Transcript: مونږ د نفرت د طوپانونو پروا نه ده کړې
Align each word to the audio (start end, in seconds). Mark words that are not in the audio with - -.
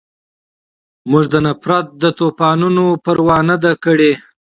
مونږ 1.09 1.25
د 1.33 1.35
نفرت 1.45 1.85
د 2.01 2.03
طوپانونو 2.19 2.83
پروا 3.03 3.37
نه 3.49 3.55
ده 3.63 3.71
کړې 3.83 4.11